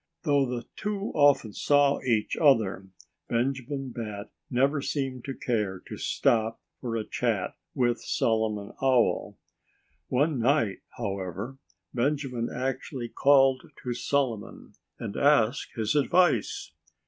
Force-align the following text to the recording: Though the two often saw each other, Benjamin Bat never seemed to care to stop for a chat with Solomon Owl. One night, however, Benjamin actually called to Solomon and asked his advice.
Though 0.23 0.47
the 0.47 0.65
two 0.75 1.11
often 1.13 1.53
saw 1.53 2.01
each 2.01 2.35
other, 2.35 2.87
Benjamin 3.29 3.91
Bat 3.91 4.31
never 4.49 4.81
seemed 4.81 5.23
to 5.25 5.35
care 5.35 5.79
to 5.85 5.95
stop 5.97 6.59
for 6.79 6.95
a 6.95 7.05
chat 7.05 7.55
with 7.75 8.01
Solomon 8.01 8.73
Owl. 8.81 9.37
One 10.07 10.39
night, 10.39 10.79
however, 10.97 11.59
Benjamin 11.93 12.49
actually 12.51 13.09
called 13.09 13.61
to 13.83 13.93
Solomon 13.93 14.73
and 14.97 15.15
asked 15.15 15.75
his 15.75 15.93
advice. 15.95 16.71